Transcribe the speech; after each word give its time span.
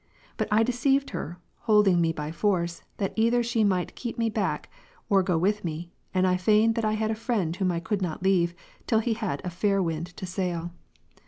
But 0.35 0.47
I 0.49 0.63
deceived 0.63 1.11
her, 1.11 1.37
holding 1.69 2.01
me 2.01 2.11
by 2.11 2.31
force, 2.31 2.81
that 2.97 3.13
either 3.15 3.43
she 3.43 3.63
might 3.63 3.93
keep 3.93 4.17
me 4.17 4.31
back, 4.31 4.67
or 5.09 5.21
go 5.21 5.37
with 5.37 5.63
me, 5.63 5.91
and 6.11 6.25
I 6.25 6.37
feigned 6.37 6.73
that 6.73 6.83
I 6.85 6.93
had 6.93 7.11
a 7.11 7.13
friend 7.13 7.55
whom 7.55 7.71
I 7.71 7.79
could 7.79 8.01
not 8.01 8.23
leave, 8.23 8.55
till 8.87 8.97
he 8.97 9.13
had 9.13 9.43
a 9.45 9.51
fair 9.51 9.79
wind 9.79 10.07
to 10.17 10.25
sail. 10.25 10.71